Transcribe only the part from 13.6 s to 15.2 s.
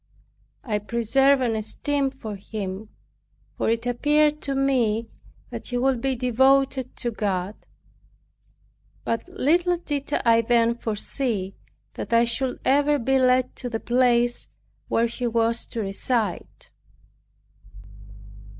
the place where